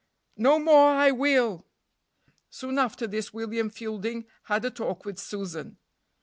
[0.37, 1.67] "No more I will."
[2.49, 5.77] Soon after this William Fielding had a talk with Susan.